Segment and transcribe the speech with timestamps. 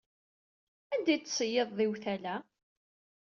[0.93, 2.35] Anda ay d-tettṣeyyideḍ iwtal-a?